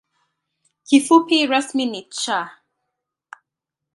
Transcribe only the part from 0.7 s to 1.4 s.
Kifupi